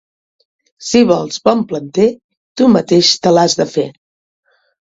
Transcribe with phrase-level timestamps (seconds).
[0.85, 2.07] Si vols bon planter,
[2.61, 3.89] tu mateix te l'has de fer.